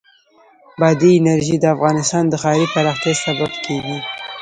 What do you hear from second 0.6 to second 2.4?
بادي انرژي د افغانستان د